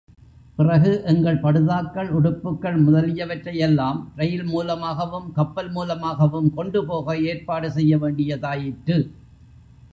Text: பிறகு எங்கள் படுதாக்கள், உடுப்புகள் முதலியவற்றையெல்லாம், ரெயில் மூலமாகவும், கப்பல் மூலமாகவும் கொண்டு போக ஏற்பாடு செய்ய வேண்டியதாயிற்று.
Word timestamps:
பிறகு 0.57 1.03
எங்கள் 1.05 1.39
படுதாக்கள், 1.41 2.09
உடுப்புகள் 2.09 2.77
முதலியவற்றையெல்லாம், 2.85 3.99
ரெயில் 4.17 4.43
மூலமாகவும், 4.43 5.31
கப்பல் 5.31 5.71
மூலமாகவும் 5.71 6.53
கொண்டு 6.53 6.85
போக 6.85 7.17
ஏற்பாடு 7.17 7.71
செய்ய 7.71 7.97
வேண்டியதாயிற்று. 7.97 8.97